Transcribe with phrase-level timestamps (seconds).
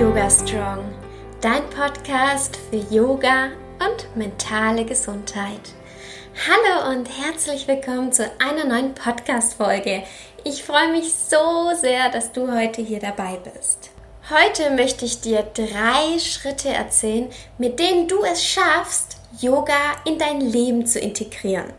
[0.00, 0.94] Yoga Strong,
[1.42, 3.50] dein Podcast für Yoga
[3.80, 5.74] und mentale Gesundheit.
[6.48, 10.04] Hallo und herzlich willkommen zu einer neuen Podcast-Folge.
[10.42, 13.90] Ich freue mich so sehr, dass du heute hier dabei bist.
[14.30, 17.28] Heute möchte ich dir drei Schritte erzählen,
[17.58, 21.74] mit denen du es schaffst, Yoga in dein Leben zu integrieren.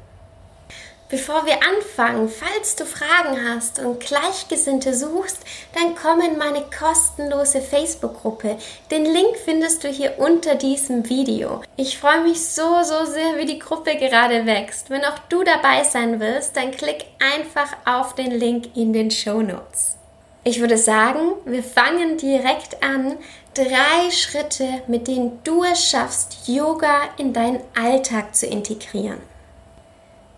[1.12, 5.39] Bevor wir anfangen, falls du Fragen hast und Gleichgesinnte suchst,
[5.76, 8.55] dann komm in meine kostenlose Facebook-Gruppe.
[8.90, 11.63] Den Link findest du hier unter diesem Video.
[11.76, 14.89] Ich freue mich so, so sehr, wie die Gruppe gerade wächst.
[14.89, 17.03] Wenn auch du dabei sein willst, dann klick
[17.36, 19.98] einfach auf den Link in den Show Notes.
[20.45, 23.17] Ich würde sagen, wir fangen direkt an.
[23.53, 29.30] Drei Schritte, mit denen du es schaffst, Yoga in deinen Alltag zu integrieren.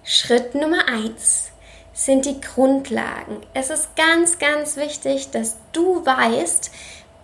[0.06, 1.52] Schritt Nummer 1
[1.94, 3.38] sind die Grundlagen.
[3.54, 6.72] Es ist ganz, ganz wichtig, dass du weißt,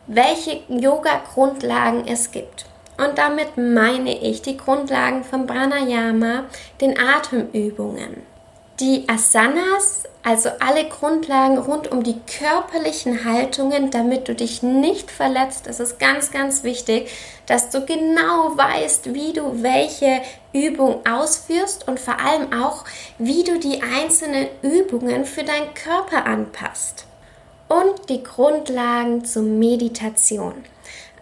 [0.08, 2.68] welche Yoga-Grundlagen es gibt.
[2.98, 6.46] Und damit meine ich die Grundlagen von Pranayama,
[6.80, 8.29] den Atemübungen.
[8.80, 15.68] Die Asanas, also alle Grundlagen rund um die körperlichen Haltungen, damit du dich nicht verletzt.
[15.68, 17.10] Es ist ganz, ganz wichtig,
[17.46, 20.22] dass du genau weißt, wie du welche
[20.54, 22.86] Übung ausführst und vor allem auch,
[23.18, 27.06] wie du die einzelnen Übungen für deinen Körper anpasst.
[27.68, 30.54] Und die Grundlagen zur Meditation.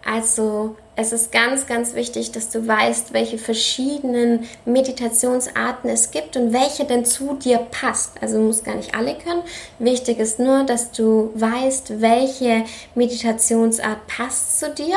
[0.04, 6.52] Also es ist ganz, ganz wichtig, dass du weißt, welche verschiedenen Meditationsarten es gibt und
[6.52, 8.20] welche denn zu dir passt.
[8.20, 9.42] Also du musst gar nicht alle können.
[9.78, 12.64] Wichtig ist nur, dass du weißt, welche
[12.96, 14.96] Meditationsart passt zu dir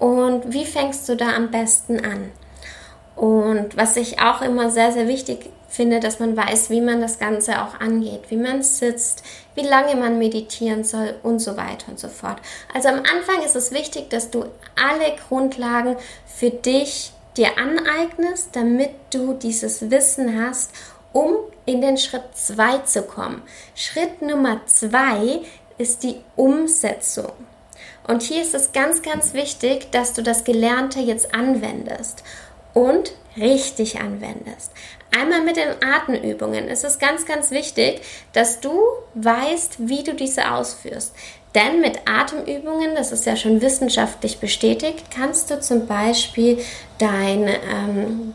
[0.00, 2.32] und wie fängst du da am besten an.
[3.18, 7.18] Und was ich auch immer sehr, sehr wichtig finde, dass man weiß, wie man das
[7.18, 9.24] Ganze auch angeht, wie man sitzt,
[9.56, 12.36] wie lange man meditieren soll und so weiter und so fort.
[12.72, 14.44] Also am Anfang ist es wichtig, dass du
[14.76, 20.70] alle Grundlagen für dich dir aneignest, damit du dieses Wissen hast,
[21.12, 23.42] um in den Schritt 2 zu kommen.
[23.74, 25.40] Schritt Nummer 2
[25.76, 27.32] ist die Umsetzung.
[28.06, 32.22] Und hier ist es ganz, ganz wichtig, dass du das Gelernte jetzt anwendest
[32.74, 34.72] und richtig anwendest.
[35.16, 36.68] Einmal mit den Atemübungen.
[36.68, 38.02] Es ist ganz, ganz wichtig,
[38.32, 38.78] dass du
[39.14, 41.14] weißt, wie du diese ausführst.
[41.54, 46.58] Denn mit Atemübungen, das ist ja schon wissenschaftlich bestätigt, kannst du zum Beispiel
[46.98, 48.34] dein ähm,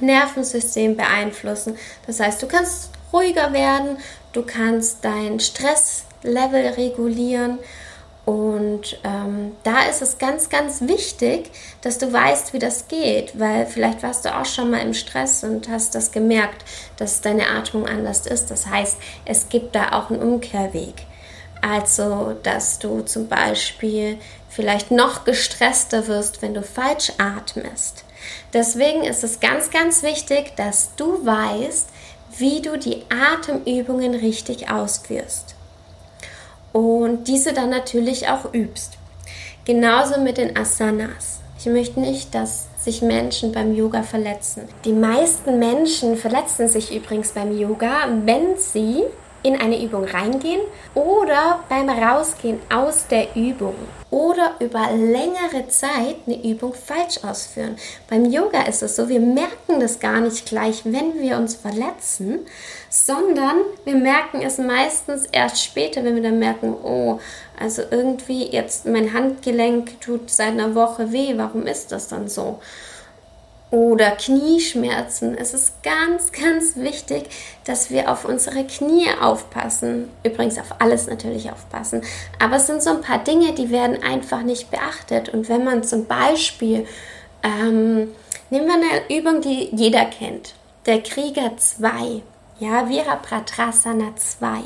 [0.00, 1.76] Nervensystem beeinflussen.
[2.06, 3.98] Das heißt, du kannst ruhiger werden,
[4.32, 7.58] du kannst dein Stresslevel regulieren
[8.24, 11.50] und ähm, da ist es ganz, ganz wichtig,
[11.82, 15.44] dass du weißt, wie das geht, weil vielleicht warst du auch schon mal im Stress
[15.44, 16.64] und hast das gemerkt,
[16.96, 18.50] dass deine Atmung anders ist.
[18.50, 18.96] Das heißt,
[19.26, 20.94] es gibt da auch einen Umkehrweg.
[21.60, 24.18] Also, dass du zum Beispiel
[24.48, 28.04] vielleicht noch gestresster wirst, wenn du falsch atmest.
[28.54, 31.88] Deswegen ist es ganz, ganz wichtig, dass du weißt,
[32.38, 35.54] wie du die Atemübungen richtig ausführst
[36.74, 38.98] und diese dann natürlich auch übst.
[39.64, 41.40] Genauso mit den Asanas.
[41.58, 44.68] Ich möchte nicht, dass sich Menschen beim Yoga verletzen.
[44.84, 49.04] Die meisten Menschen verletzen sich übrigens beim Yoga, wenn sie
[49.44, 50.62] in eine Übung reingehen
[50.94, 53.74] oder beim Rausgehen aus der Übung
[54.10, 57.76] oder über längere Zeit eine Übung falsch ausführen.
[58.08, 62.46] Beim Yoga ist es so, wir merken das gar nicht gleich, wenn wir uns verletzen,
[62.88, 67.20] sondern wir merken es meistens erst später, wenn wir dann merken, oh,
[67.60, 72.60] also irgendwie jetzt mein Handgelenk tut seit einer Woche weh, warum ist das dann so?
[73.74, 75.36] Oder Knieschmerzen.
[75.36, 77.24] Es ist ganz, ganz wichtig,
[77.64, 80.10] dass wir auf unsere Knie aufpassen.
[80.22, 82.02] Übrigens auf alles natürlich aufpassen.
[82.38, 85.28] Aber es sind so ein paar Dinge, die werden einfach nicht beachtet.
[85.30, 86.86] Und wenn man zum Beispiel,
[87.42, 88.12] ähm,
[88.50, 90.54] nehmen wir eine Übung, die jeder kennt.
[90.86, 92.22] Der Krieger 2.
[92.60, 94.62] Ja, Virabhadrasana 2.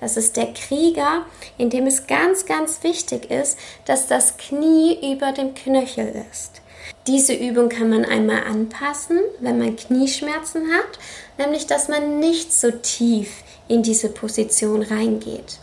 [0.00, 1.26] Das ist der Krieger,
[1.58, 6.61] in dem es ganz, ganz wichtig ist, dass das Knie über dem Knöchel ist.
[7.06, 10.98] Diese Übung kann man einmal anpassen, wenn man Knieschmerzen hat,
[11.38, 15.58] nämlich dass man nicht so tief in diese Position reingeht.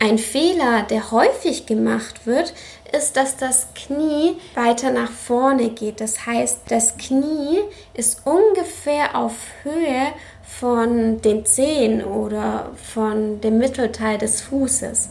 [0.00, 2.54] Ein Fehler, der häufig gemacht wird,
[2.96, 6.00] ist, dass das Knie weiter nach vorne geht.
[6.00, 7.58] Das heißt, das Knie
[7.94, 9.32] ist ungefähr auf
[9.64, 10.12] Höhe
[10.44, 15.10] von den Zehen oder von dem Mittelteil des Fußes.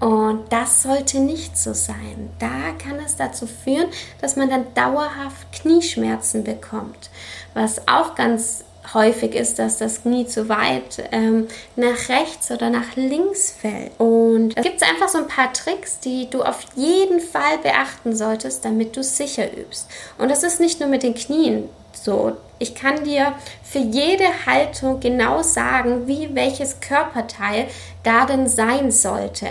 [0.00, 2.30] Und das sollte nicht so sein.
[2.38, 3.88] Da kann es dazu führen,
[4.20, 7.10] dass man dann dauerhaft Knieschmerzen bekommt.
[7.52, 8.64] Was auch ganz
[8.94, 13.92] häufig ist, dass das Knie zu weit ähm, nach rechts oder nach links fällt.
[13.98, 18.16] Und da gibt es einfach so ein paar Tricks, die du auf jeden Fall beachten
[18.16, 19.86] solltest, damit du sicher übst.
[20.18, 22.36] Und das ist nicht nur mit den Knien so.
[22.58, 27.68] Ich kann dir für jede Haltung genau sagen, wie welches Körperteil
[28.02, 29.48] da denn sein sollte.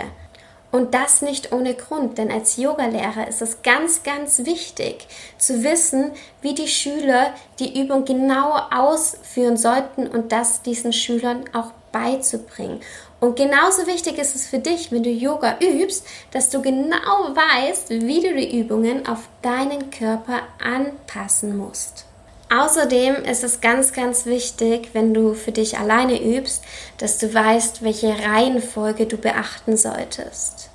[0.72, 6.12] Und das nicht ohne Grund, denn als Yogalehrer ist es ganz, ganz wichtig zu wissen,
[6.42, 12.80] wie die Schüler die Übung genau ausführen sollten und das diesen Schülern auch beizubringen.
[13.18, 17.90] Und genauso wichtig ist es für dich, wenn du Yoga übst, dass du genau weißt,
[17.90, 22.06] wie du die Übungen auf deinen Körper anpassen musst.
[22.52, 26.64] Außerdem ist es ganz, ganz wichtig, wenn du für dich alleine übst,
[26.98, 30.68] dass du weißt, welche Reihenfolge du beachten solltest.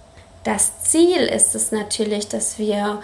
[0.45, 3.01] Das Ziel ist es natürlich, dass wir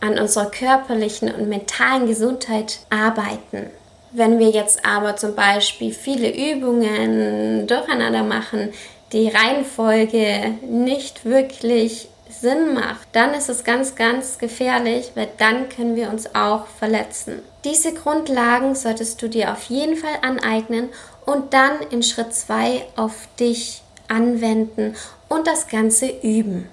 [0.00, 3.70] an unserer körperlichen und mentalen Gesundheit arbeiten.
[4.12, 8.72] Wenn wir jetzt aber zum Beispiel viele Übungen durcheinander machen,
[9.12, 15.96] die Reihenfolge nicht wirklich Sinn macht, dann ist es ganz, ganz gefährlich, weil dann können
[15.96, 17.42] wir uns auch verletzen.
[17.64, 20.88] Diese Grundlagen solltest du dir auf jeden Fall aneignen
[21.24, 24.96] und dann in Schritt 2 auf dich anwenden
[25.28, 26.68] und das Ganze üben.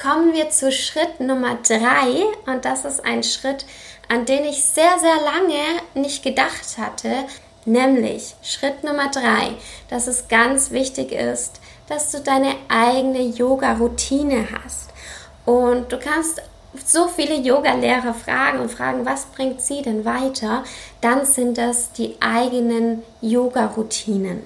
[0.00, 1.80] Kommen wir zu Schritt Nummer 3
[2.46, 3.66] und das ist ein Schritt,
[4.08, 5.62] an den ich sehr, sehr lange
[5.94, 7.10] nicht gedacht hatte,
[7.64, 9.54] nämlich Schritt Nummer 3,
[9.88, 14.90] dass es ganz wichtig ist, dass du deine eigene Yoga-Routine hast.
[15.44, 16.42] Und du kannst
[16.84, 20.64] so viele Yoga-Lehrer fragen und fragen, was bringt sie denn weiter?
[21.00, 24.42] Dann sind das die eigenen Yoga-Routinen.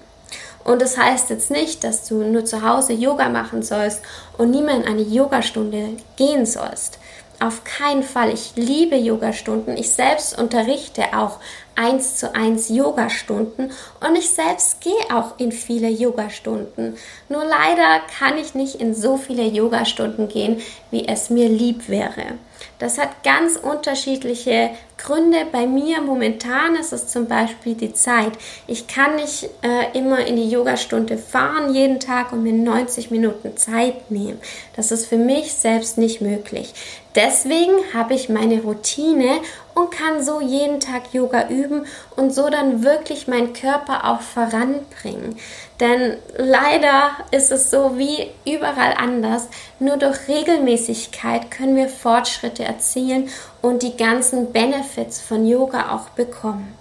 [0.65, 4.03] Und das heißt jetzt nicht, dass du nur zu Hause Yoga machen sollst
[4.37, 6.99] und nie mehr in eine Yogastunde gehen sollst.
[7.41, 8.35] Auf keinen Fall.
[8.35, 9.77] Ich liebe Yogastunden.
[9.77, 11.39] Ich selbst unterrichte auch
[11.77, 13.71] eins zu eins Yogastunden
[14.01, 16.97] und ich selbst gehe auch in viele Yogastunden.
[17.29, 22.39] Nur leider kann ich nicht in so viele Yogastunden gehen, wie es mir lieb wäre.
[22.81, 25.47] Das hat ganz unterschiedliche Gründe.
[25.53, 28.33] Bei mir momentan ist es zum Beispiel die Zeit.
[28.67, 33.57] Ich kann nicht äh, immer in die Yogastunde fahren jeden Tag und mir 90 Minuten
[33.57, 34.41] Zeit nehmen.
[34.75, 36.75] Das ist für mich selbst nicht möglich.
[37.19, 39.41] Deswegen habe ich meine Routine
[39.75, 41.85] und kann so jeden Tag Yoga üben
[42.15, 45.37] und so dann wirklich meinen Körper auch voranbringen.
[45.81, 49.49] Denn leider ist es so wie überall anders.
[49.81, 53.31] Nur durch Regelmäßigkeit können wir Fortschritte erzielen
[53.63, 56.73] und die ganzen Benefits von Yoga auch bekommen.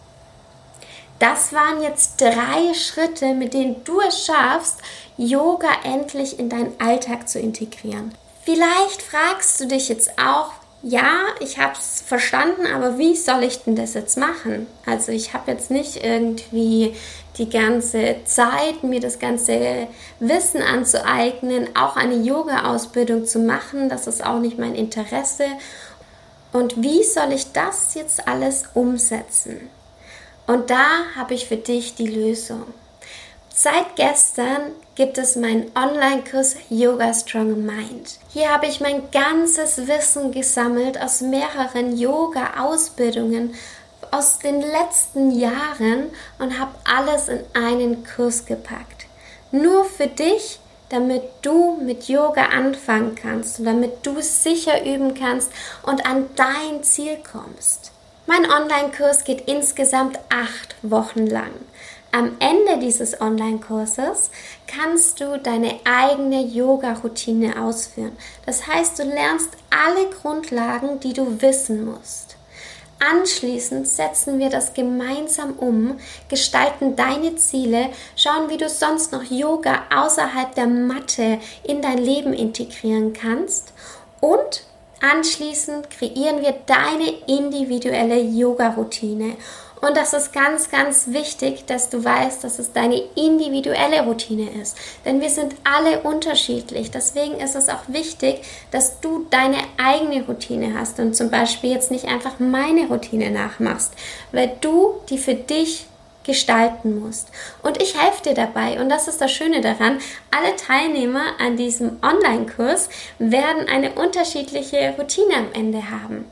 [1.18, 4.84] Das waren jetzt drei Schritte, mit denen du es schaffst,
[5.18, 8.14] Yoga endlich in deinen Alltag zu integrieren.
[8.48, 13.64] Vielleicht fragst du dich jetzt auch, ja, ich habe es verstanden, aber wie soll ich
[13.64, 14.68] denn das jetzt machen?
[14.86, 16.96] Also ich habe jetzt nicht irgendwie
[17.38, 19.88] die ganze Zeit, mir das ganze
[20.22, 23.90] Wissen anzueignen, auch eine Yoga-Ausbildung zu machen.
[23.90, 25.48] Das ist auch nicht mein Interesse.
[26.54, 29.70] Und wie soll ich das jetzt alles umsetzen?
[30.46, 32.64] Und da habe ich für dich die Lösung.
[33.60, 38.20] Seit gestern gibt es meinen Online-Kurs Yoga Strong Mind.
[38.30, 43.56] Hier habe ich mein ganzes Wissen gesammelt aus mehreren Yoga-Ausbildungen
[44.12, 49.08] aus den letzten Jahren und habe alles in einen Kurs gepackt.
[49.52, 55.52] Nur für dich, damit du mit Yoga anfangen kannst und damit du sicher üben kannst
[55.82, 57.92] und an dein Ziel kommst.
[58.28, 61.52] Mein Online-Kurs geht insgesamt acht Wochen lang.
[62.18, 64.32] Am Ende dieses Online-Kurses
[64.66, 68.18] kannst du deine eigene Yoga-Routine ausführen.
[68.44, 72.38] Das heißt, du lernst alle Grundlagen, die du wissen musst.
[73.00, 79.84] Anschließend setzen wir das gemeinsam um, gestalten deine Ziele, schauen, wie du sonst noch Yoga
[79.96, 83.74] außerhalb der Matte in dein Leben integrieren kannst
[84.22, 84.64] und
[85.02, 89.36] anschließend kreieren wir deine individuelle Yoga-Routine
[89.82, 94.76] und das ist ganz, ganz wichtig, dass du weißt, dass es deine individuelle Routine ist.
[95.06, 96.90] Denn wir sind alle unterschiedlich.
[96.90, 98.42] Deswegen ist es auch wichtig,
[98.72, 103.94] dass du deine eigene Routine hast und zum Beispiel jetzt nicht einfach meine Routine nachmachst,
[104.32, 105.86] weil du die für dich
[106.24, 107.30] gestalten musst.
[107.64, 108.80] Und ich helfe dir dabei.
[108.80, 110.00] Und das ist das Schöne daran.
[110.30, 116.26] Alle Teilnehmer an diesem Online-Kurs werden eine unterschiedliche Routine am Ende haben.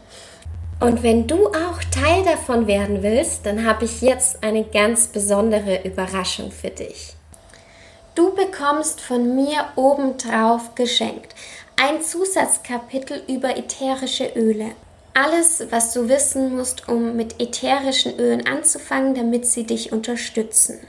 [0.79, 5.83] Und wenn du auch Teil davon werden willst, dann habe ich jetzt eine ganz besondere
[5.83, 7.13] Überraschung für dich.
[8.13, 11.33] Du bekommst von mir obendrauf geschenkt
[11.77, 14.71] ein Zusatzkapitel über ätherische Öle.
[15.13, 20.79] Alles, was du wissen musst, um mit ätherischen Ölen anzufangen, damit sie dich unterstützen.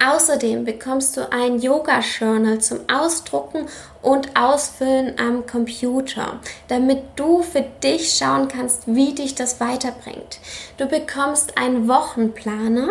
[0.00, 3.66] Außerdem bekommst du ein Yoga-Journal zum Ausdrucken
[4.00, 6.38] und Ausfüllen am Computer,
[6.68, 10.38] damit du für dich schauen kannst, wie dich das weiterbringt.
[10.76, 12.90] Du bekommst einen Wochenplaner,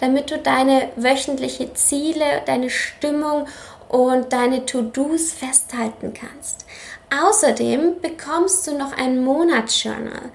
[0.00, 3.46] damit du deine wöchentliche Ziele, deine Stimmung
[3.88, 6.66] und deine To-Dos festhalten kannst.
[7.10, 10.30] Außerdem bekommst du noch ein Monatsjournal.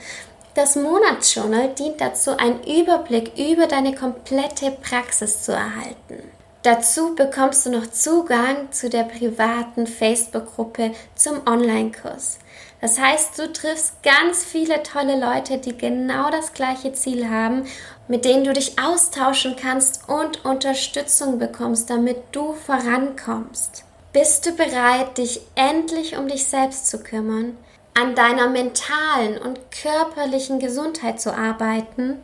[0.55, 6.31] Das Monatsjournal dient dazu, einen Überblick über deine komplette Praxis zu erhalten.
[6.61, 12.39] Dazu bekommst du noch Zugang zu der privaten Facebook-Gruppe zum Online-Kurs.
[12.79, 17.65] Das heißt, du triffst ganz viele tolle Leute, die genau das gleiche Ziel haben,
[18.07, 23.83] mit denen du dich austauschen kannst und Unterstützung bekommst, damit du vorankommst.
[24.13, 27.57] Bist du bereit, dich endlich um dich selbst zu kümmern?
[27.93, 32.19] An deiner mentalen und körperlichen Gesundheit zu arbeiten,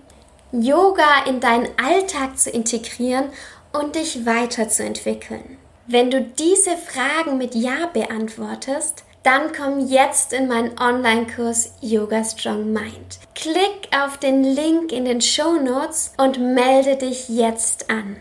[0.51, 3.29] Yoga in deinen Alltag zu integrieren
[3.71, 5.57] und dich weiterzuentwickeln.
[5.85, 12.71] Wenn du diese Fragen mit Ja beantwortest, dann komm jetzt in meinen Online-Kurs Yoga Strong
[12.71, 13.19] Mind.
[13.35, 18.17] Klick auf den Link in den Show Notes und melde dich jetzt an.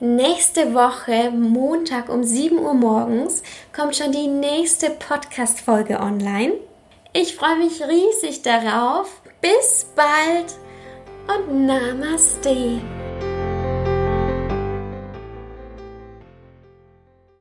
[0.00, 3.42] Nächste Woche, Montag um 7 Uhr morgens,
[3.74, 6.52] kommt schon die nächste Podcast-Folge online.
[7.12, 9.20] Ich freue mich riesig darauf.
[9.40, 10.54] Bis bald
[11.26, 12.80] und Namaste.